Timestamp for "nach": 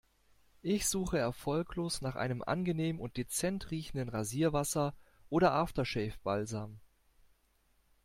2.01-2.15